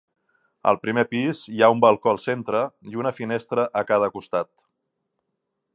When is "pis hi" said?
1.11-1.61